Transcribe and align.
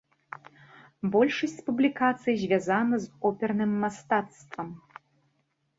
Большасць 1.15 1.61
публікацый 1.67 2.33
звязана 2.45 2.95
з 3.05 3.13
оперным 3.31 3.71
мастацтвам. 3.87 4.67